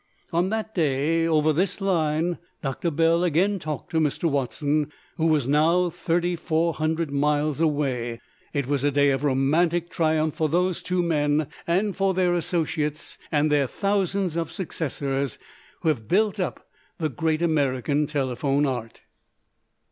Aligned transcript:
On 0.33 0.49
that 0.49 0.73
day 0.73 1.27
over 1.27 1.53
this 1.53 1.79
line 1.79 2.39
Doctor 2.63 2.89
Bell 2.89 3.23
again 3.23 3.59
talked 3.59 3.91
to 3.91 3.99
Mr. 3.99 4.23
Watson, 4.27 4.91
who 5.17 5.27
was 5.27 5.47
now 5.47 5.91
3,400 5.91 7.11
miles 7.11 7.61
away. 7.61 8.19
It 8.51 8.65
was 8.65 8.83
a 8.83 8.89
day 8.89 9.11
of 9.11 9.23
romantic 9.23 9.91
triumph 9.91 10.33
for 10.33 10.49
these 10.49 10.81
two 10.81 11.03
men 11.03 11.49
and 11.67 11.95
for 11.95 12.15
their 12.15 12.33
associates 12.33 13.19
and 13.31 13.51
their 13.51 13.67
thousands 13.67 14.35
of 14.37 14.51
successors 14.51 15.37
who 15.81 15.89
have 15.89 16.07
built 16.07 16.39
up 16.39 16.67
the 16.97 17.09
great 17.09 17.43
American 17.43 18.07
telephone 18.07 18.65
art. 18.65 19.01